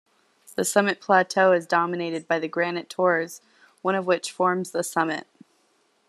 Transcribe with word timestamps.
The 0.55 0.65
summit 0.65 0.99
plateau 0.99 1.51
is 1.51 1.67
dominated 1.67 2.27
by 2.27 2.39
granite 2.47 2.89
tors, 2.89 3.39
one 3.83 3.93
of 3.93 4.07
which 4.07 4.31
forms 4.31 4.71
the 4.71 4.83
summit. 4.83 5.27